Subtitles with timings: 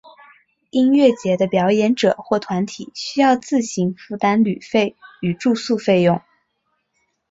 [0.71, 6.19] 音乐节的表演者或团体需要自行负担旅费与住宿费用。